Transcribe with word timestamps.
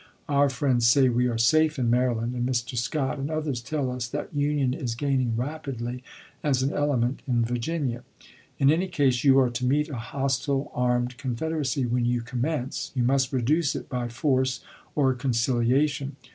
Our 0.27 0.49
friends 0.49 0.87
say 0.87 1.09
we 1.09 1.27
are 1.27 1.37
safe 1.37 1.77
in 1.77 1.91
Maryland, 1.91 2.33
and 2.33 2.49
Mr. 2.49 2.75
Scott 2.75 3.19
and 3.19 3.29
others 3.29 3.61
tell 3.61 3.91
us 3.91 4.07
that 4.07 4.33
union 4.33 4.73
is 4.73 4.95
gaining 4.95 5.37
rapidly 5.37 6.03
as 6.43 6.63
an 6.63 6.73
element 6.73 7.21
in 7.27 7.45
Virginia. 7.45 8.03
In 8.57 8.71
any 8.71 8.87
case 8.87 9.23
you 9.23 9.37
are 9.37 9.51
to 9.51 9.63
meet 9.63 9.89
a 9.89 9.97
hostile 9.97 10.71
armed 10.73 11.19
confeder 11.19 11.59
acy 11.59 11.87
when 11.87 12.05
you 12.05 12.21
commence— 12.21 12.91
you 12.95 13.03
must 13.03 13.31
reduce 13.31 13.75
it 13.75 13.89
by 13.89 14.07
force 14.09 14.61
or 14.95 15.13
conciliation. 15.13 16.15